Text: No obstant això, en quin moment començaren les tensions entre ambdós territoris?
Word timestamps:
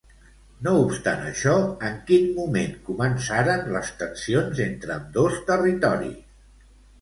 No 0.67 0.71
obstant 0.83 1.19
això, 1.25 1.51
en 1.89 1.99
quin 2.07 2.25
moment 2.37 2.73
començaren 2.87 3.67
les 3.77 3.93
tensions 4.01 4.63
entre 4.67 4.97
ambdós 4.97 5.39
territoris? 5.53 6.19